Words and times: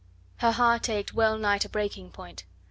Her 0.37 0.53
heart 0.53 0.89
ached 0.89 1.13
well 1.13 1.37
nigh 1.37 1.59
to 1.59 1.69
breaking 1.69 2.09
point. 2.09 2.43